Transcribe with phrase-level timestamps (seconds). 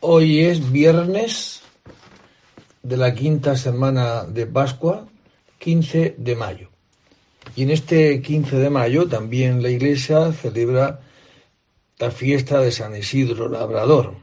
[0.00, 1.60] Hoy es viernes
[2.84, 5.08] de la quinta semana de Pascua,
[5.58, 6.68] 15 de mayo.
[7.56, 11.00] Y en este 15 de mayo también la Iglesia celebra
[11.98, 14.14] la fiesta de San Isidro Labrador,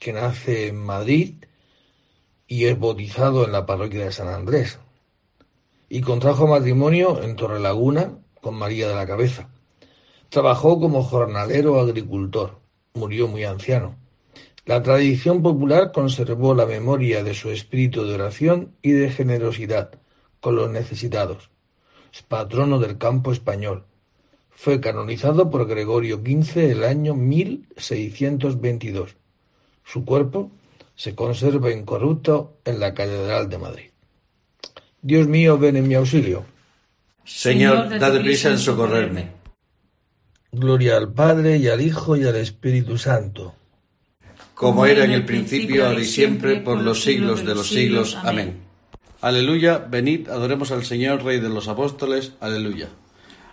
[0.00, 1.34] que nace en Madrid
[2.48, 4.80] y es bautizado en la parroquia de San Andrés.
[5.88, 9.48] Y contrajo matrimonio en Torrelaguna con María de la Cabeza.
[10.28, 12.58] Trabajó como jornalero agricultor.
[12.94, 14.02] Murió muy anciano.
[14.66, 19.90] La tradición popular conservó la memoria de su espíritu de oración y de generosidad
[20.40, 21.50] con los necesitados.
[22.12, 23.84] Es patrono del campo español.
[24.50, 29.16] Fue canonizado por Gregorio XV el año 1622.
[29.84, 30.50] Su cuerpo
[30.94, 33.90] se conserva incorrupto en la Catedral de Madrid.
[35.02, 36.46] Dios mío, ven en mi auxilio.
[37.24, 39.32] Señor, date prisa en socorrerme.
[40.52, 43.54] Gloria al Padre y al Hijo y al Espíritu Santo.
[44.54, 48.16] Como era en el principio, ahora y siempre, por los siglos de los siglos.
[48.22, 48.60] Amén.
[49.20, 52.32] Aleluya, venid, adoremos al Señor, Rey de los Apóstoles.
[52.40, 52.88] Aleluya.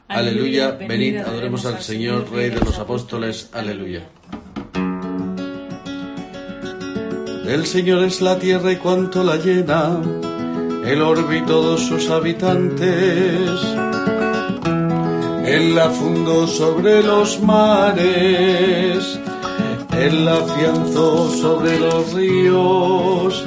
[0.08, 3.50] Aleluya, venid, adoremos al Señor, Rey de los Apóstoles.
[3.54, 4.08] Aleluya.
[7.48, 10.00] El Señor es la tierra y cuanto la llena,
[10.86, 13.50] el orbe y todos sus habitantes.
[15.46, 19.20] Él la fundó sobre los mares,
[20.02, 23.46] Él la afianzó sobre los ríos.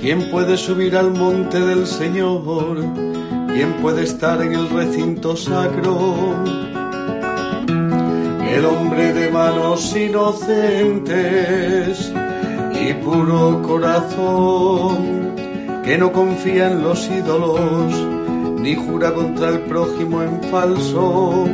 [0.00, 2.74] ¿Quién puede subir al monte del Señor?
[3.54, 6.34] ¿Quién puede estar en el recinto sacro?
[8.44, 10.92] El hombre de manos inocentes
[12.72, 15.36] y puro corazón,
[15.84, 17.94] que no confía en los ídolos,
[18.58, 21.46] ni jura contra el prójimo en falso.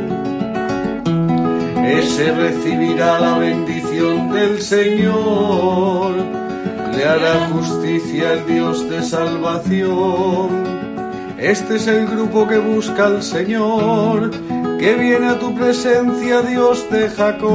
[1.85, 6.13] Ese recibirá la bendición del Señor,
[6.95, 10.63] le hará justicia el Dios de salvación.
[11.37, 14.29] Este es el grupo que busca al Señor,
[14.79, 17.51] que viene a tu presencia, Dios de Jacob.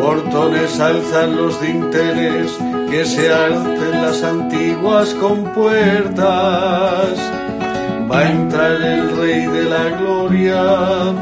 [0.00, 2.56] Portones alzan los dinteles,
[2.88, 7.08] que se alcen las antiguas compuertas.
[8.10, 11.14] Va a entrar el Rey de la Gloria.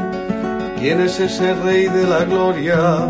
[0.79, 3.07] ¿Quién es ese Rey de la Gloria?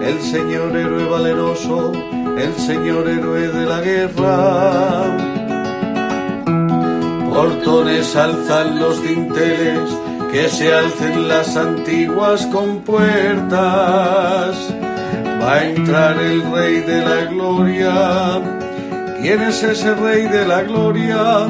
[0.00, 1.92] El Señor héroe valeroso,
[2.38, 5.16] el Señor héroe de la guerra.
[7.28, 9.90] Portones alzan los dinteles,
[10.30, 13.58] que se alcen las antiguas compuertas.
[15.42, 18.40] Va a entrar el Rey de la Gloria.
[19.20, 21.48] ¿Quién es ese Rey de la Gloria?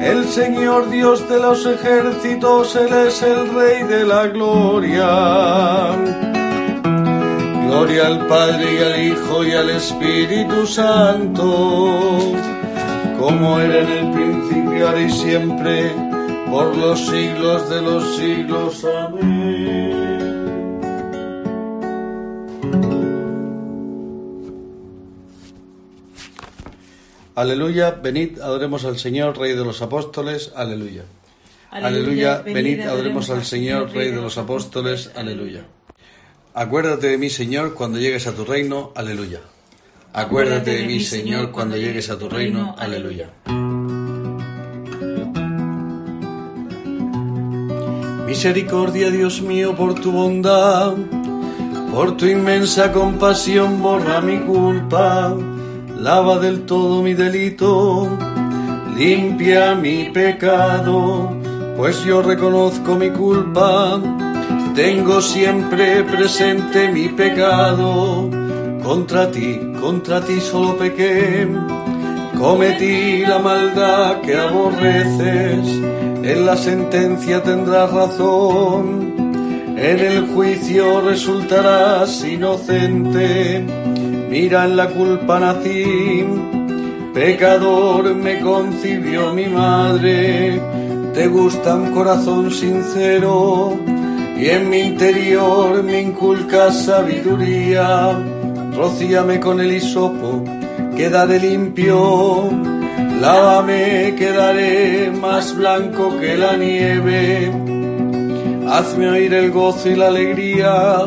[0.00, 5.96] El Señor Dios de los ejércitos, Él es el Rey de la Gloria.
[7.66, 11.42] Gloria al Padre y al Hijo y al Espíritu Santo,
[13.18, 15.92] como era en el principio, ahora y siempre,
[16.50, 18.84] por los siglos de los siglos.
[18.84, 19.97] Amén.
[27.38, 30.50] Aleluya, venid, adoremos al Señor, Rey de los Apóstoles.
[30.56, 31.04] Aleluya.
[31.70, 35.12] Aleluya, venid, adoremos al Señor, Rey de los Apóstoles.
[35.14, 35.62] Aleluya.
[36.52, 38.92] Acuérdate de mí, Señor, cuando llegues a tu reino.
[38.96, 39.38] Aleluya.
[40.12, 42.74] Acuérdate de mí, Señor, cuando llegues a tu reino.
[42.76, 43.30] Aleluya.
[48.26, 50.94] Misericordia, Dios mío, por tu bondad,
[51.92, 55.36] por tu inmensa compasión, borra mi culpa,
[55.98, 58.08] lava del todo mi delito,
[58.96, 61.36] limpia mi pecado,
[61.76, 64.00] pues yo reconozco mi culpa,
[64.74, 68.30] tengo siempre presente mi pecado,
[68.82, 71.48] contra ti, contra ti solo pequé,
[72.38, 75.66] cometí la maldad que aborreces,
[76.22, 79.14] en la sentencia tendrás razón,
[79.76, 83.64] en el juicio resultarás inocente,
[84.28, 86.24] mira en la culpa nací,
[87.14, 90.60] pecador me concibió mi madre,
[91.14, 93.76] te gusta un corazón sincero,
[94.38, 98.18] y en mi interior me inculcas sabiduría,
[98.76, 100.44] rocíame con el hisopo,
[100.94, 102.50] quedaré limpio,
[103.20, 107.50] lávame, quedaré más blanco que la nieve,
[108.70, 111.06] hazme oír el gozo y la alegría,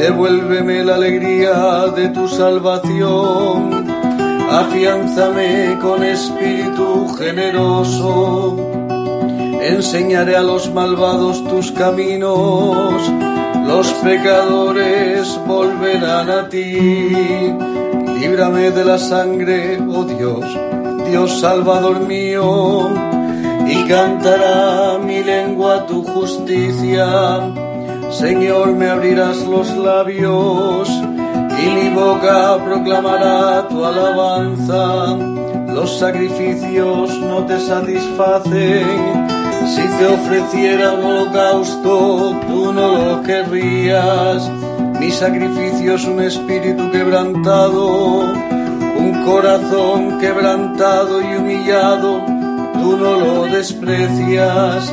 [0.00, 3.86] devuélveme la alegría de tu salvación,
[4.50, 8.56] afianzame con espíritu generoso,
[9.60, 13.02] enseñaré a los malvados tus caminos
[13.70, 17.54] los pecadores volverán a ti.
[18.18, 20.44] Líbrame de la sangre, oh Dios,
[21.08, 22.88] Dios Salvador mío,
[23.68, 27.69] y cantará mi lengua tu justicia.
[28.10, 35.16] Señor, me abrirás los labios y mi boca proclamará tu alabanza.
[35.72, 44.50] Los sacrificios no te satisfacen si te ofreciera un holocausto, tú no lo querrías.
[44.98, 48.20] Mi sacrificio es un espíritu quebrantado,
[48.98, 52.22] un corazón quebrantado y humillado,
[52.80, 54.92] tú no lo desprecias.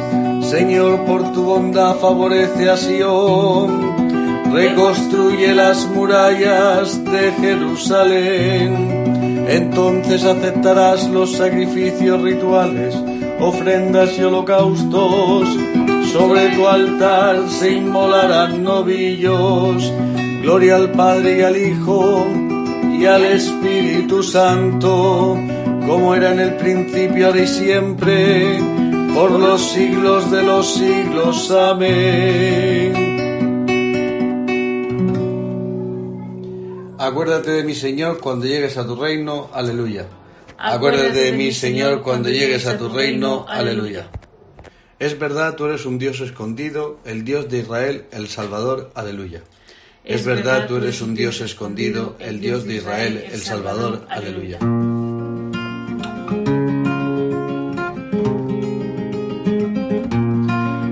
[0.49, 9.45] Señor, por tu bondad favorece a Sion, reconstruye las murallas de Jerusalén.
[9.49, 12.95] Entonces aceptarás los sacrificios rituales
[13.39, 15.47] ofrendas y holocaustos,
[16.11, 19.91] sobre tu altar se inmolarán novillos,
[20.41, 22.25] gloria al Padre y al Hijo
[22.97, 25.37] y al Espíritu Santo,
[25.85, 28.57] como era en el principio, ahora y siempre,
[29.17, 31.49] por los siglos de los siglos.
[31.49, 32.93] Amén.
[36.99, 39.49] Acuérdate de mi Señor cuando llegues a tu reino.
[39.53, 40.05] Aleluya.
[40.59, 43.47] Acuérdate de mí, Señor, cuando llegues a tu reino.
[43.49, 44.11] Aleluya.
[44.99, 48.91] Es verdad, tú eres un Dios escondido, el Dios de Israel, el Salvador.
[48.93, 49.41] Aleluya.
[50.03, 54.05] Es verdad, tú eres un Dios escondido, el Dios de Israel, el Salvador.
[54.09, 54.59] Aleluya.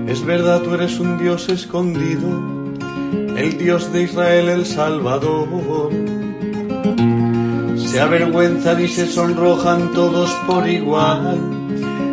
[0.06, 2.28] Es verdad, tú eres un Dios escondido,
[3.36, 5.90] el Dios de Israel, el Salvador.
[7.76, 11.38] Se avergüenzan y se sonrojan todos por igual.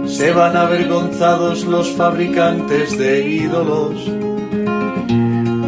[0.07, 3.94] Se van avergonzados los fabricantes de ídolos.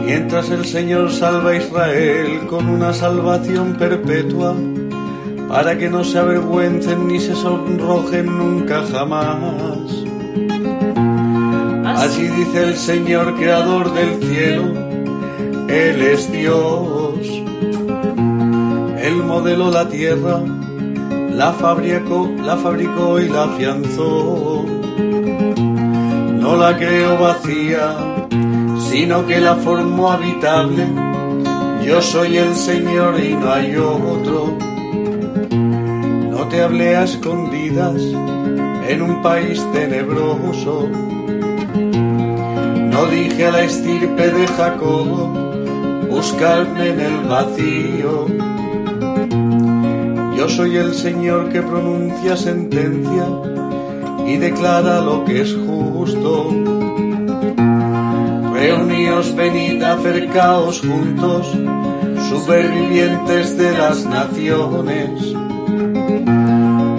[0.06, 4.56] Mientras el Señor salva a Israel con una salvación perpetua,
[5.48, 10.05] para que no se avergüencen ni se sonrojen nunca jamás.
[11.96, 14.64] Así dice el Señor creador del cielo,
[15.68, 16.96] Él es Dios
[19.06, 20.40] él modeló la tierra,
[21.32, 24.66] la fabricó, la fabricó y la afianzó.
[26.40, 27.96] No la creó vacía,
[28.90, 30.88] sino que la formó habitable.
[31.86, 34.58] Yo soy el Señor y no hay otro.
[36.32, 38.02] No te hablé a escondidas
[38.90, 40.90] en un país tenebroso.
[42.96, 45.08] No dije a la estirpe de Jacob,
[46.10, 48.26] buscarme en el vacío
[50.36, 53.26] yo soy el Señor que pronuncia sentencia
[54.28, 56.50] y declara lo que es justo.
[58.54, 61.48] Reuníos, venid, acercaos juntos,
[62.30, 65.34] supervivientes de las naciones.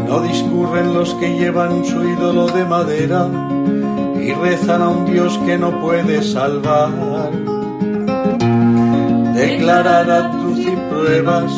[0.09, 3.29] No discurren los que llevan su ídolo de madera
[4.27, 6.91] y rezan a un Dios que no puede salvar.
[9.35, 11.53] Declarad tus y pruebas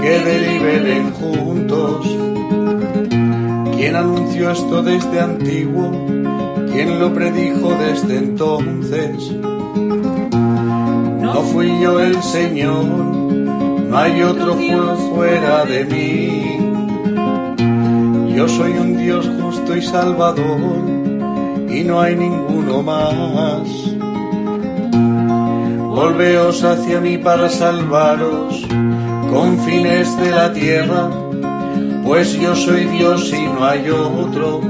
[0.00, 2.06] que deliberen juntos.
[3.76, 5.90] ¿Quién anunció esto desde antiguo?
[6.72, 9.32] ¿Quién lo predijo desde entonces?
[11.20, 14.56] No fui yo el Señor, no hay otro
[15.12, 16.56] fuera de mí.
[18.32, 20.99] Yo soy un Dios justo y salvador
[21.70, 23.68] y no hay ninguno más.
[25.94, 28.66] Volveos hacia mí para salvaros
[29.30, 31.08] confines de la tierra,
[32.04, 34.60] pues yo soy Dios y no hay otro.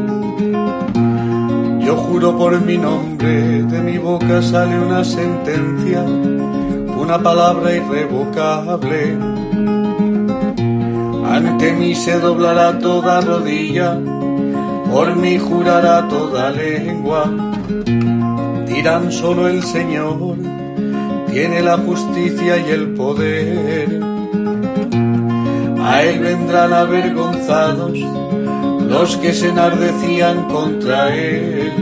[1.80, 9.16] Yo juro por mi nombre, de mi boca sale una sentencia, una palabra irrevocable.
[11.24, 13.98] Ante mí se doblará toda rodilla,
[14.90, 17.30] por mí jurará toda lengua.
[18.66, 20.36] Dirán solo el Señor,
[21.30, 24.20] tiene la justicia y el poder
[25.90, 31.72] a él vendrán avergonzados los que se enardecían contra él.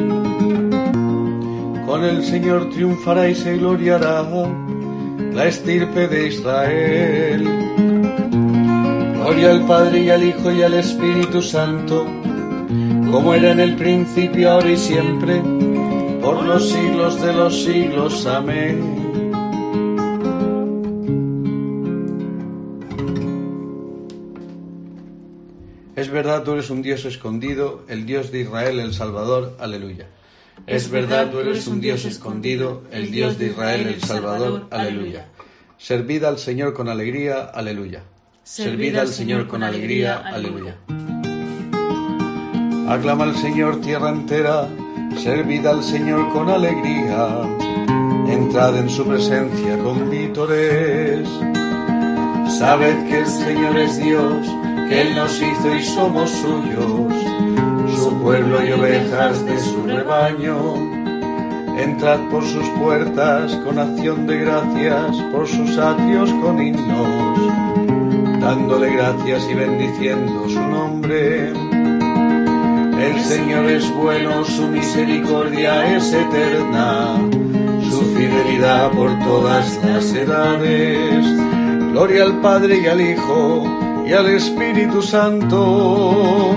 [1.87, 4.25] Con el Señor triunfará y se gloriará
[5.33, 7.49] la estirpe de Israel.
[9.15, 12.07] Gloria al Padre y al Hijo y al Espíritu Santo,
[13.11, 15.41] como era en el principio, ahora y siempre,
[16.21, 18.27] por los siglos de los siglos.
[18.27, 18.99] Amén.
[25.97, 29.57] Es verdad, tú eres un Dios escondido, el Dios de Israel, el Salvador.
[29.59, 30.07] Aleluya.
[30.67, 34.67] Es verdad, tú eres un Dios escondido, el Dios de Israel, el Salvador.
[34.71, 35.27] Aleluya.
[35.79, 37.45] Servid al Señor con alegría.
[37.45, 38.03] Aleluya.
[38.43, 40.19] Servid al Señor con alegría.
[40.19, 40.77] Aleluya.
[42.89, 44.67] Aclama al Señor tierra entera.
[45.23, 47.29] Servid al Señor con alegría.
[48.27, 51.29] Entrad en su presencia con vítores.
[52.59, 54.47] Sabed que el Señor es Dios
[54.89, 57.13] que Él nos hizo y somos suyos,
[57.95, 60.75] su pueblo y ovejas de su rebaño.
[61.79, 67.39] Entrad por sus puertas con acción de gracias, por sus atrios con himnos,
[68.41, 71.68] dándole gracias y bendiciendo su nombre.
[72.99, 77.17] El Señor es bueno, su misericordia es eterna,
[77.89, 81.25] su fidelidad por todas las edades.
[81.93, 83.65] Gloria al Padre y al Hijo
[84.05, 86.57] y al Espíritu Santo,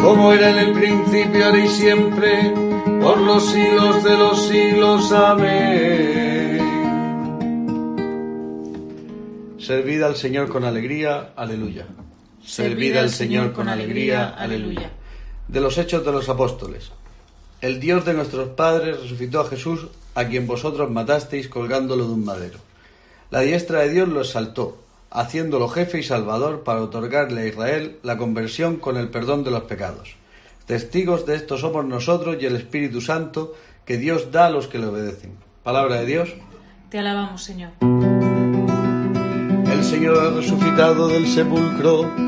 [0.00, 2.52] como era en el principio, ahora y siempre,
[3.00, 5.12] por los siglos de los siglos.
[5.12, 6.58] Amén.
[9.58, 11.86] Servid al Señor con alegría, aleluya.
[12.44, 14.90] Servid al Señor con alegría, aleluya.
[15.48, 16.90] De los Hechos de los Apóstoles.
[17.60, 22.24] El Dios de nuestros padres resucitó a Jesús, a quien vosotros matasteis colgándolo de un
[22.24, 22.58] madero.
[23.30, 24.78] La diestra de Dios lo exaltó
[25.10, 29.62] haciéndolo jefe y salvador para otorgarle a Israel la conversión con el perdón de los
[29.62, 30.16] pecados.
[30.66, 34.78] Testigos de esto somos nosotros y el Espíritu Santo que Dios da a los que
[34.78, 35.32] le obedecen.
[35.62, 36.34] Palabra de Dios.
[36.90, 37.70] Te alabamos, Señor.
[39.70, 42.27] El Señor ha resucitado del sepulcro.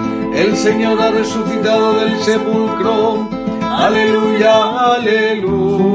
[0.33, 3.29] El Señor ha resucitado del sepulcro.
[3.61, 5.91] Aleluya, aleluya.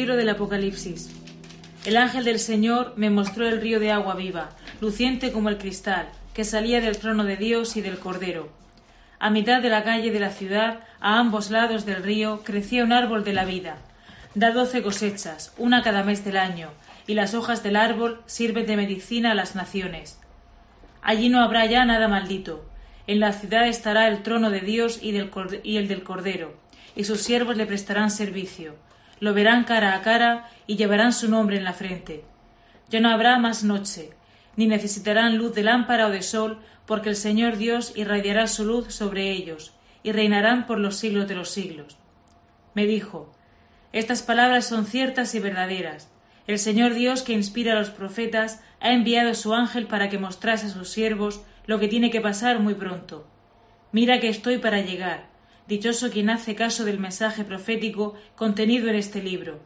[0.00, 1.10] libro del Apocalipsis.
[1.84, 4.48] El ángel del Señor me mostró el río de agua viva,
[4.80, 8.48] luciente como el cristal, que salía del trono de Dios y del Cordero.
[9.18, 12.92] A mitad de la calle de la ciudad, a ambos lados del río, crecía un
[12.92, 13.76] árbol de la vida.
[14.34, 16.70] Da doce cosechas, una cada mes del año,
[17.10, 20.20] y las hojas del árbol sirven de medicina a las naciones.
[21.02, 22.64] Allí no habrá ya nada maldito.
[23.06, 25.30] En la ciudad estará el trono de Dios y, del,
[25.64, 26.54] y el del Cordero,
[26.94, 28.76] y sus siervos le prestarán servicio
[29.20, 32.24] lo verán cara a cara y llevarán su nombre en la frente.
[32.88, 34.10] Ya no habrá más noche,
[34.56, 38.92] ni necesitarán luz de lámpara o de sol, porque el Señor Dios irradiará su luz
[38.92, 41.98] sobre ellos, y reinarán por los siglos de los siglos.
[42.74, 43.30] Me dijo,
[43.92, 46.09] Estas palabras son ciertas y verdaderas.
[46.50, 50.66] El Señor Dios que inspira a los profetas ha enviado su ángel para que mostrase
[50.66, 53.24] a sus siervos lo que tiene que pasar muy pronto.
[53.92, 55.28] Mira que estoy para llegar.
[55.68, 59.60] Dichoso quien hace caso del mensaje profético contenido en este libro.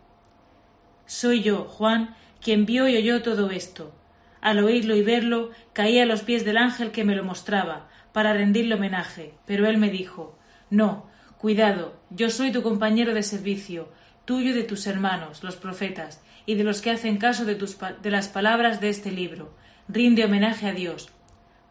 [1.07, 3.95] Soy yo, Juan, quien vio y oyó todo esto.
[4.43, 8.35] Al oírlo y verlo, caí a los pies del ángel que me lo mostraba, para
[8.35, 10.39] rendirle homenaje, pero él me dijo
[10.69, 11.07] No,
[11.39, 13.89] cuidado, yo soy tu compañero de servicio,
[14.25, 17.77] tuyo y de tus hermanos, los profetas, y de los que hacen caso de, tus
[18.03, 19.55] de las palabras de este libro.
[19.89, 21.09] Rinde homenaje a Dios.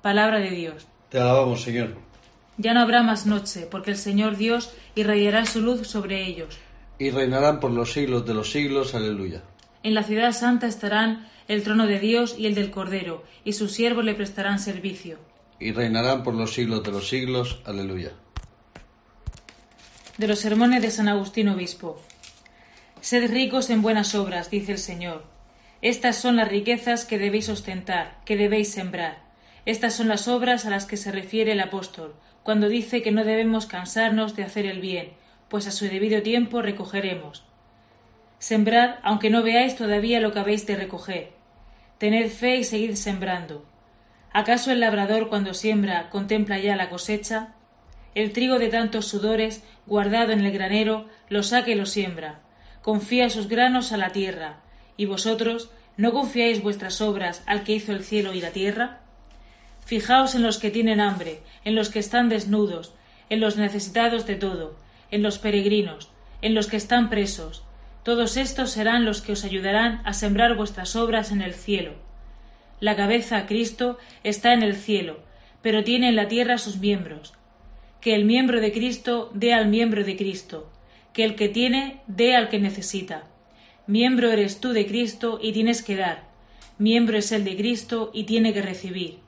[0.01, 0.87] Palabra de Dios.
[1.09, 1.95] Te alabamos, Señor.
[2.57, 6.57] Ya no habrá más noche, porque el Señor Dios irradiará su luz sobre ellos.
[6.99, 8.93] Y reinarán por los siglos de los siglos.
[8.93, 9.41] Aleluya.
[9.81, 13.71] En la ciudad santa estarán el trono de Dios y el del Cordero, y sus
[13.71, 15.17] siervos le prestarán servicio.
[15.59, 17.61] Y reinarán por los siglos de los siglos.
[17.65, 18.11] Aleluya.
[20.17, 21.99] De los sermones de San Agustín Obispo.
[23.03, 25.25] Sed ricos en buenas obras, dice el Señor.
[25.81, 29.17] Estas son las riquezas que debéis ostentar, que debéis sembrar.
[29.65, 33.25] Estas son las obras a las que se refiere el apóstol, cuando dice que no
[33.25, 35.09] debemos cansarnos de hacer el bien,
[35.49, 37.43] pues a su debido tiempo recogeremos.
[38.39, 41.31] Sembrad, aunque no veáis todavía lo que habéis de recoger.
[41.97, 43.65] Tened fe y seguid sembrando.
[44.31, 47.53] ¿Acaso el labrador cuando siembra contempla ya la cosecha?
[48.15, 52.39] El trigo de tantos sudores, guardado en el granero, lo saca y lo siembra.
[52.83, 54.59] Confía sus granos a la tierra,
[54.97, 59.01] y vosotros, ¿No confiáis vuestras obras al que hizo el cielo y la tierra?
[59.85, 62.95] Fijaos en los que tienen hambre, en los que están desnudos,
[63.29, 64.75] en los necesitados de todo,
[65.11, 66.09] en los peregrinos,
[66.41, 67.63] en los que están presos.
[68.01, 71.93] Todos estos serán los que os ayudarán a sembrar vuestras obras en el cielo.
[72.79, 75.19] La cabeza, Cristo, está en el cielo,
[75.61, 77.33] pero tiene en la tierra sus miembros.
[78.01, 80.71] Que el miembro de Cristo dé al miembro de Cristo,
[81.13, 83.23] que el que tiene dé al que necesita.
[83.85, 86.23] Miembro eres tú de Cristo y tienes que dar.
[86.77, 89.19] Miembro es el de Cristo y tiene que recibir.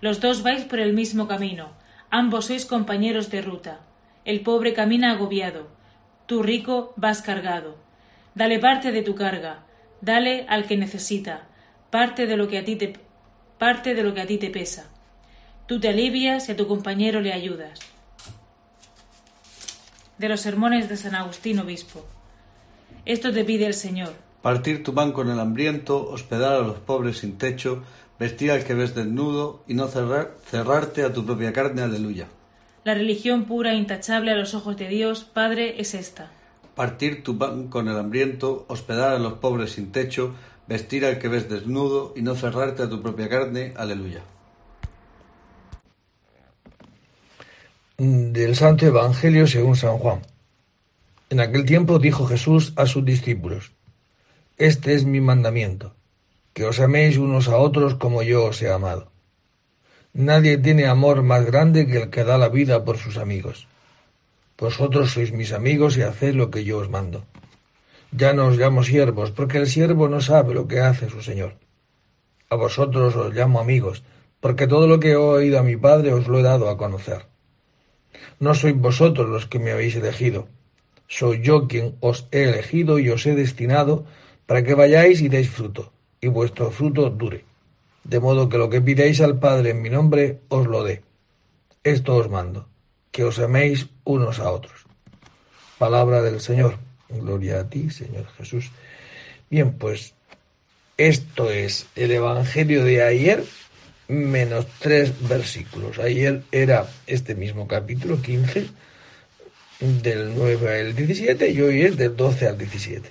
[0.00, 1.72] Los dos vais por el mismo camino,
[2.10, 3.80] ambos sois compañeros de ruta.
[4.24, 5.68] El pobre camina agobiado,
[6.26, 7.76] tú rico vas cargado.
[8.34, 9.64] Dale parte de tu carga,
[10.00, 11.48] dale al que necesita,
[11.90, 12.92] parte de lo que a ti te
[13.58, 14.90] parte de lo que a ti te pesa.
[15.66, 17.80] Tú te alivias y a tu compañero le ayudas.
[20.24, 22.02] De los sermones de San Agustín Obispo.
[23.04, 24.14] Esto te pide el Señor.
[24.40, 27.82] Partir tu pan con el hambriento, hospedar a los pobres sin techo,
[28.18, 32.26] vestir al que ves desnudo y no cerrar, cerrarte a tu propia carne, aleluya.
[32.84, 36.30] La religión pura e intachable a los ojos de Dios, Padre, es esta.
[36.74, 40.34] Partir tu pan con el hambriento, hospedar a los pobres sin techo,
[40.66, 44.22] vestir al que ves desnudo y no cerrarte a tu propia carne, aleluya.
[47.96, 50.22] Del Santo Evangelio según San Juan.
[51.30, 53.70] En aquel tiempo dijo Jesús a sus discípulos,
[54.56, 55.94] Este es mi mandamiento,
[56.54, 59.12] que os améis unos a otros como yo os he amado.
[60.12, 63.68] Nadie tiene amor más grande que el que da la vida por sus amigos.
[64.58, 67.24] Vosotros sois mis amigos y hacéis lo que yo os mando.
[68.10, 71.54] Ya no os llamo siervos, porque el siervo no sabe lo que hace su Señor.
[72.50, 74.02] A vosotros os llamo amigos,
[74.40, 77.32] porque todo lo que he oído a mi Padre os lo he dado a conocer.
[78.40, 80.48] No sois vosotros los que me habéis elegido,
[81.08, 84.04] soy yo quien os he elegido y os he destinado
[84.46, 87.44] para que vayáis y deis fruto, y vuestro fruto dure.
[88.04, 91.02] De modo que lo que pidáis al Padre en mi nombre os lo dé.
[91.84, 92.68] Esto os mando,
[93.12, 94.84] que os améis unos a otros.
[95.78, 96.78] Palabra del Señor.
[97.08, 98.70] Gloria a ti, Señor Jesús.
[99.50, 100.14] Bien, pues
[100.96, 103.44] esto es el Evangelio de ayer
[104.08, 105.98] menos tres versículos.
[105.98, 108.68] Ayer era este mismo capítulo 15
[109.80, 113.10] del 9 al 17 y hoy es del 12 al 17.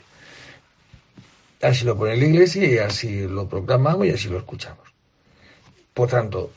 [1.62, 4.88] Así lo pone la iglesia y así lo proclamamos y así lo escuchamos.
[5.94, 6.52] Por tanto,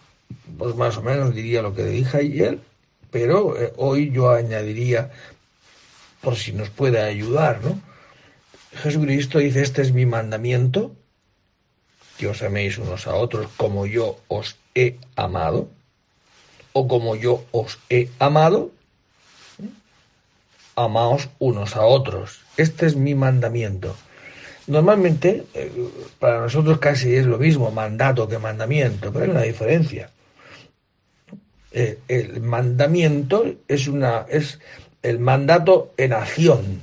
[0.59, 2.59] pues más o menos diría lo que dije ayer,
[3.11, 5.11] pero eh, hoy yo añadiría,
[6.21, 7.81] por si nos puede ayudar, ¿no?
[8.83, 10.95] Jesucristo dice, este es mi mandamiento,
[12.19, 15.69] que os améis unos a otros como yo os he amado,
[16.73, 18.71] o como yo os he amado,
[20.77, 22.41] amaos unos a otros.
[22.57, 23.97] Este es mi mandamiento.
[24.67, 25.71] Normalmente, eh,
[26.19, 30.11] para nosotros casi es lo mismo mandato que mandamiento, pero hay una diferencia.
[31.73, 34.59] Eh, el mandamiento es, una, es
[35.03, 36.81] el mandato en acción.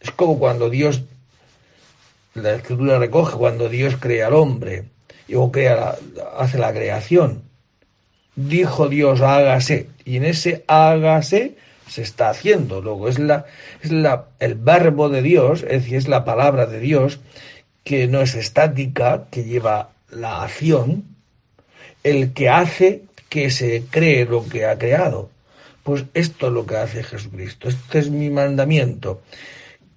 [0.00, 1.02] Es como cuando Dios,
[2.42, 4.84] la escritura recoge, cuando Dios crea al hombre
[5.34, 5.94] o crea
[6.38, 7.42] hace la creación.
[8.36, 9.88] Dijo Dios, hágase.
[10.04, 11.56] Y en ese hágase
[11.88, 12.80] se está haciendo.
[12.80, 13.46] Luego es, la,
[13.82, 17.20] es la, el verbo de Dios, es decir, es la palabra de Dios,
[17.84, 21.04] que no es estática, que lleva la acción,
[22.04, 25.30] el que hace que se cree lo que ha creado.
[25.82, 27.68] Pues esto es lo que hace Jesucristo.
[27.68, 29.22] Este es mi mandamiento,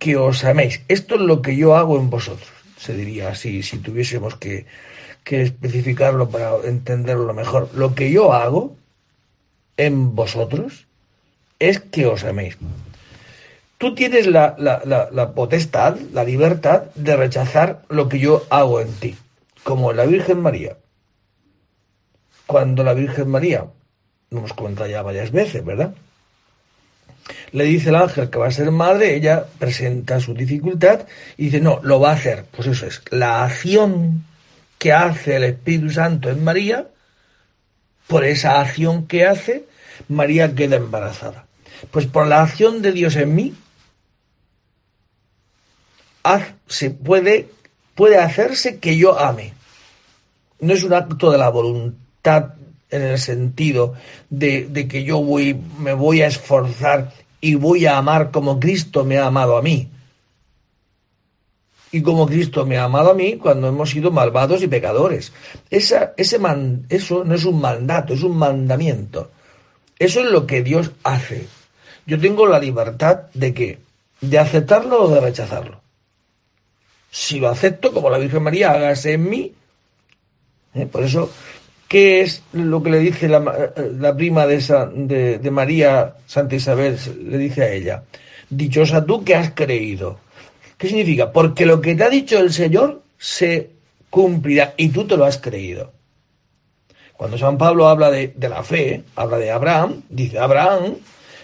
[0.02, 0.82] que os améis.
[0.88, 4.66] Esto es lo que yo hago en vosotros, se diría así, si tuviésemos que,
[5.24, 7.70] que especificarlo para entenderlo mejor.
[7.76, 8.76] Lo que yo hago
[9.78, 10.88] en vosotros
[11.60, 12.58] es que os améis.
[13.78, 14.56] Tú tienes la,
[15.36, 19.16] potestad, la libertad de rechazar lo que yo hago en ti,
[19.64, 20.78] como la Virgen María.
[22.48, 23.68] Cuando la Virgen María,
[24.32, 25.94] hemos comentado ya varias veces, ¿verdad?
[27.52, 31.08] Le dice el ángel que va a ser madre, ella presenta su dificultad
[31.38, 32.46] y dice, no, lo va a hacer.
[32.52, 34.26] Pues eso es, la acción
[34.78, 36.88] que hace el Espíritu Santo en María,
[38.08, 39.66] por esa acción que hace,
[40.08, 41.46] María queda embarazada.
[41.92, 43.56] Pues por la acción de Dios en mí,
[46.68, 47.50] se puede,
[47.96, 49.54] puede hacerse que yo ame.
[50.60, 52.54] No es un acto de la voluntad
[52.92, 53.94] en el sentido
[54.30, 59.04] de, de, que yo voy, me voy a esforzar y voy a amar como Cristo
[59.04, 59.90] me ha amado a mí.
[61.94, 65.34] Y como Cristo me ha amado a mí cuando hemos sido malvados y pecadores.
[65.70, 69.32] Esa, ese man, eso no es un mandato, es un mandamiento.
[70.00, 71.48] Eso es lo que Dios hace
[72.06, 73.80] yo tengo la libertad de que
[74.20, 75.82] de aceptarlo o de rechazarlo.
[77.10, 79.54] Si lo acepto, como la Virgen María, hágase en mí.
[80.74, 80.86] ¿Eh?
[80.86, 81.30] Por eso,
[81.92, 86.98] ¿qué es lo que le dice la, prima de, esa, de, de María, Santa Isabel?
[87.22, 88.04] Le dice a ella,
[88.50, 90.18] dichosa tú que has creído.
[90.78, 91.34] ¿Qué significa?
[91.34, 93.72] Porque lo que te ha dicho el Señor se
[94.10, 95.92] cumplirá y tú te lo has creído.
[97.18, 100.96] Cuando San Pablo habla de, de, la fe, habla de Abraham, dice Abraham,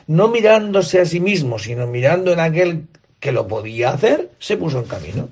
[0.07, 2.87] no mirándose a sí mismo, sino mirando en aquel
[3.19, 5.27] que lo podía hacer, se puso en camino.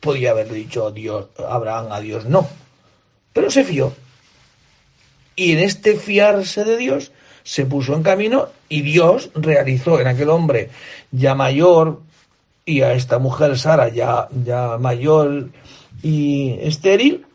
[0.00, 2.48] Podía haber dicho Dios, Abraham a Dios no,
[3.34, 3.92] pero se fió.
[5.36, 10.30] Y en este fiarse de Dios se puso en camino y Dios realizó en aquel
[10.30, 10.70] hombre
[11.10, 12.00] ya mayor
[12.64, 15.48] y a esta mujer Sara ya, ya mayor
[16.02, 17.26] y estéril,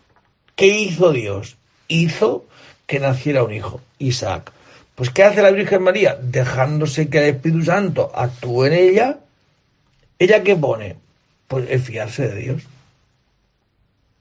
[0.55, 1.57] ¿qué hizo Dios?
[1.87, 2.45] hizo
[2.85, 4.51] que naciera un hijo, Isaac.
[4.95, 6.17] Pues ¿qué hace la Virgen María?
[6.19, 9.19] Dejándose que el Espíritu Santo actúe en ella.
[10.17, 10.95] ¿Ella qué pone?
[11.47, 12.63] Pues es fiarse de Dios.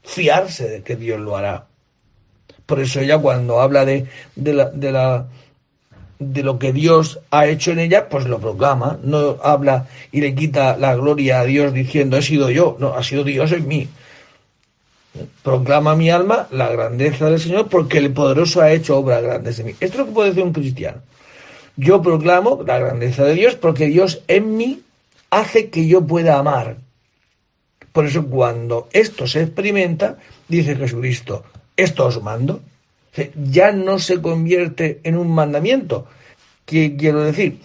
[0.02, 1.66] Fiarse de que Dios lo hará.
[2.66, 5.26] Por eso ella cuando habla de, de, la,
[6.18, 8.98] de, lo que Dios ha hecho en ella, pues lo proclama.
[9.02, 12.76] No habla y le quita la gloria a Dios diciendo, he sido yo.
[12.80, 13.88] No, ha sido Dios en mí.
[15.42, 19.66] Proclama mi alma la grandeza del Señor porque el poderoso ha hecho obras grandes en
[19.66, 19.72] mí.
[19.72, 20.98] Esto es lo que puede decir un cristiano.
[21.76, 24.82] Yo proclamo la grandeza de Dios porque Dios en mí
[25.30, 26.78] hace que yo pueda amar.
[27.92, 31.44] Por eso cuando esto se experimenta, dice Jesucristo,
[31.76, 32.60] esto os mando.
[33.34, 36.06] Ya no se convierte en un mandamiento.
[36.64, 37.60] ¿Qué quiero decir?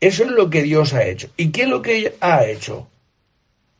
[0.00, 1.28] Eso es lo que Dios ha hecho.
[1.36, 2.88] ¿Y qué es lo que ha hecho?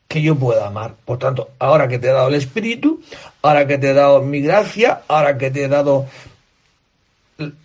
[0.07, 0.95] que yo pueda amar.
[1.03, 3.01] Por tanto, ahora que te he dado el Espíritu,
[3.41, 6.05] ahora que te he dado mi gracia, ahora que te he dado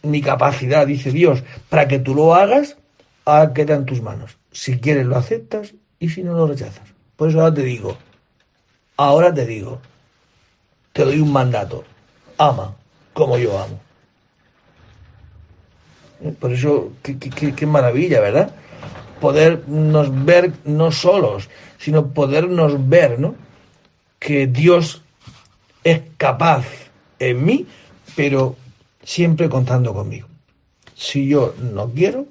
[0.03, 2.77] mi capacidad, dice Dios, para que tú lo hagas,
[3.25, 4.37] ahora queda en tus manos.
[4.51, 6.89] Si quieres lo aceptas y si no lo rechazas.
[7.17, 7.97] Por eso ahora te digo,
[8.97, 9.81] ahora te digo,
[10.93, 11.85] te doy un mandato,
[12.41, 12.75] ama
[13.13, 13.79] como yo amo.
[16.39, 18.55] Por eso, qué, qué, qué maravilla, ¿verdad?
[19.21, 21.49] Podernos ver no solos,
[21.79, 23.35] sino podernos ver, ¿no?
[24.19, 25.03] Que Dios
[25.85, 26.65] es capaz
[27.19, 27.67] en mí,
[28.17, 28.57] pero
[29.03, 30.29] siempre contando conmigo.
[30.95, 32.27] Si yo no quiero,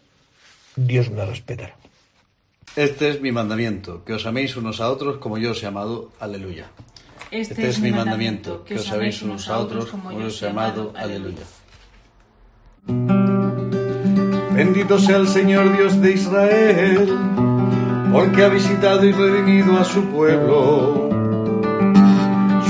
[0.75, 1.75] Dios me respetará.
[2.75, 6.11] Este es mi mandamiento, que os améis unos a otros como yo os he amado.
[6.19, 6.69] Aleluya.
[7.31, 10.49] Este, este es mi mandamiento, que os améis unos a otros como yo os he
[10.49, 10.93] amado.
[10.97, 11.45] Aleluya.
[14.53, 17.07] Bendito sea el Señor Dios de Israel
[18.11, 21.09] porque ha visitado y redimido a su pueblo,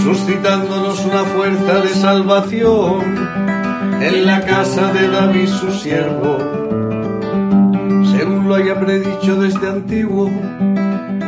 [0.03, 3.01] suscitándonos una fuerza de salvación
[4.01, 6.37] en la casa de David su siervo,
[8.11, 10.29] según lo haya predicho desde antiguo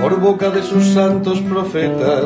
[0.01, 2.25] por boca de sus santos profetas.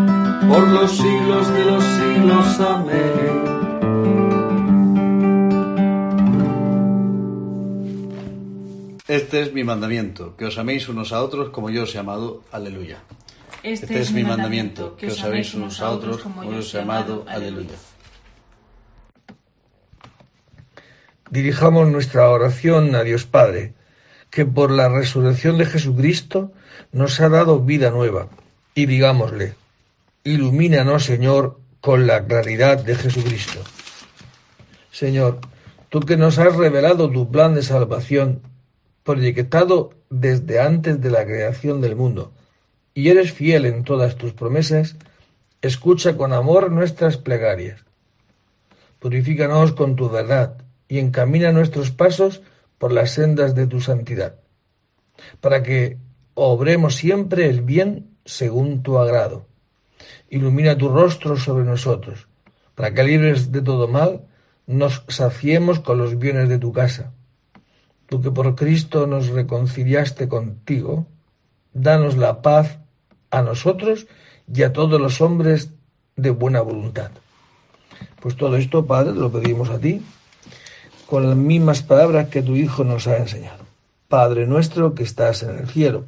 [0.51, 2.59] por los siglos de los siglos.
[2.59, 3.41] Amén.
[9.07, 12.43] Este es mi mandamiento, que os améis unos a otros como yo os he amado.
[12.51, 12.99] Aleluya.
[13.63, 16.81] Este, este es mi mandamiento, que os améis unos a otros como yo os he
[16.81, 17.23] amado.
[17.27, 17.77] Aleluya.
[21.29, 23.73] Dirijamos nuestra oración a Dios Padre,
[24.29, 26.51] que por la resurrección de Jesucristo
[26.91, 28.27] nos ha dado vida nueva,
[28.75, 29.55] y digámosle,
[30.23, 33.59] Ilumínanos, Señor, con la claridad de Jesucristo.
[34.91, 35.39] Señor,
[35.89, 38.43] tú que nos has revelado tu plan de salvación,
[39.03, 42.33] proyectado desde antes de la creación del mundo,
[42.93, 44.95] y eres fiel en todas tus promesas,
[45.63, 47.83] escucha con amor nuestras plegarias.
[48.99, 50.57] Purifícanos con tu verdad
[50.87, 52.43] y encamina nuestros pasos
[52.77, 54.35] por las sendas de tu santidad,
[55.39, 55.97] para que
[56.35, 59.49] obremos siempre el bien según tu agrado.
[60.29, 62.27] Ilumina tu rostro sobre nosotros,
[62.75, 64.21] para que libres de todo mal,
[64.67, 67.11] nos saciemos con los bienes de tu casa.
[68.07, 71.07] Tú que por Cristo nos reconciliaste contigo,
[71.73, 72.79] danos la paz
[73.29, 74.07] a nosotros
[74.53, 75.69] y a todos los hombres
[76.15, 77.11] de buena voluntad.
[78.19, 80.01] Pues todo esto, Padre, lo pedimos a ti,
[81.07, 83.65] con las mismas palabras que tu Hijo nos ha enseñado.
[84.07, 86.05] Padre nuestro que estás en el cielo,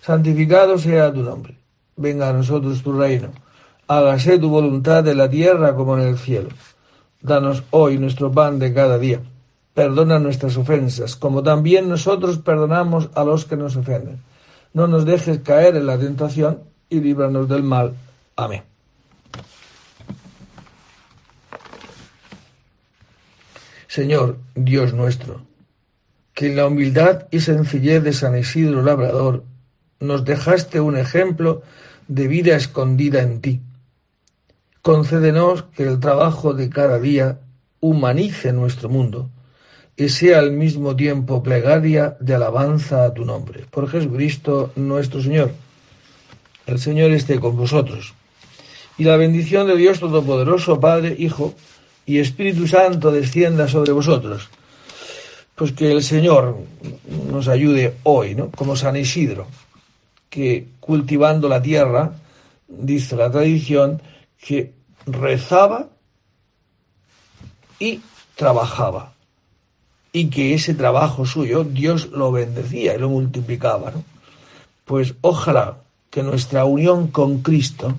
[0.00, 1.59] santificado sea tu nombre.
[2.00, 3.28] Venga a nosotros tu reino.
[3.86, 6.48] Hágase tu voluntad en la tierra como en el cielo.
[7.20, 9.20] Danos hoy nuestro pan de cada día.
[9.74, 14.18] Perdona nuestras ofensas, como también nosotros perdonamos a los que nos ofenden.
[14.72, 17.92] No nos dejes caer en la tentación y líbranos del mal.
[18.34, 18.62] Amén.
[23.88, 25.42] Señor, Dios nuestro,
[26.32, 29.44] que en la humildad y sencillez de San Isidro Labrador
[30.00, 31.62] nos dejaste un ejemplo
[32.10, 33.60] de vida escondida en ti.
[34.82, 37.38] Concédenos que el trabajo de cada día
[37.78, 39.30] humanice nuestro mundo
[39.96, 43.64] y sea al mismo tiempo plegaria de alabanza a tu nombre.
[43.70, 45.52] Por Jesucristo nuestro Señor.
[46.66, 48.12] El Señor esté con vosotros.
[48.98, 51.54] Y la bendición de Dios Todopoderoso, Padre, Hijo
[52.06, 54.48] y Espíritu Santo descienda sobre vosotros.
[55.54, 56.56] Pues que el Señor
[57.30, 58.50] nos ayude hoy, ¿no?
[58.50, 59.46] Como San Isidro,
[60.30, 62.12] que cultivando la tierra,
[62.68, 64.00] dice la tradición,
[64.38, 64.72] que
[65.04, 65.88] rezaba
[67.78, 68.00] y
[68.36, 69.12] trabajaba.
[70.12, 73.90] Y que ese trabajo suyo Dios lo bendecía y lo multiplicaba.
[73.90, 74.04] ¿no?
[74.84, 75.78] Pues ojalá
[76.10, 77.94] que nuestra unión con Cristo,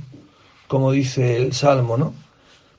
[0.67, 2.13] como dice el Salmo, ¿no?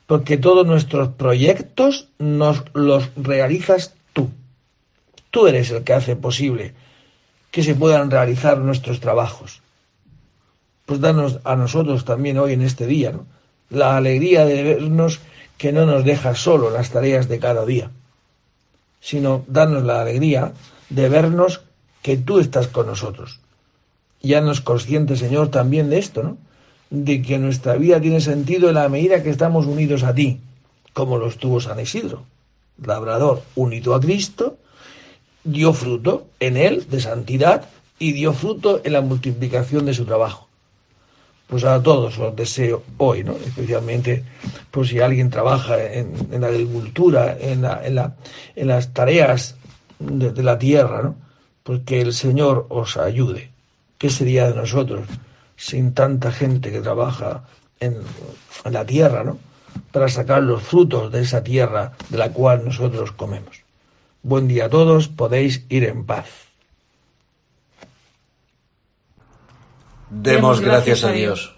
[0.07, 4.29] Porque todos nuestros proyectos nos los realizas tú.
[5.31, 6.75] Tú eres el que hace posible
[7.53, 9.62] que se puedan realizar nuestros trabajos.
[10.85, 13.25] Pues danos a nosotros también hoy en este día, ¿no?
[13.71, 15.21] La alegría de vernos
[15.57, 17.93] que no nos dejas solo las tareas de cada día,
[19.01, 20.53] sino darnos la alegría
[20.91, 21.61] de vernos
[22.03, 23.38] que tú estás con nosotros
[24.23, 26.38] ya nos consciente, Señor, también de esto, ¿no?
[26.91, 30.41] De que nuestra vida tiene sentido en la medida que estamos unidos a ti,
[30.93, 32.25] como lo estuvo San Isidro.
[32.83, 34.57] Labrador unido a Cristo,
[35.45, 40.49] dio fruto en él de santidad y dio fruto en la multiplicación de su trabajo.
[41.47, 43.33] Pues a todos os deseo hoy, ¿no?
[43.33, 44.25] Especialmente,
[44.71, 48.15] pues si alguien trabaja en, la agricultura, en, la, en, la,
[48.57, 49.57] en las tareas
[49.99, 51.17] de, la tierra, ¿no?
[51.63, 53.53] Pues que el Señor os ayude
[54.03, 55.07] ¿Qué sería de nosotros
[55.55, 57.45] sin tanta gente que trabaja
[57.79, 57.99] en,
[58.69, 59.39] la tierra, ¿no?
[59.93, 63.62] Para sacar los frutos de esa tierra de la cual nosotros comemos.
[64.23, 66.27] Buen día a todos, podéis ir en paz.
[70.11, 71.57] Demos gracias a Dios.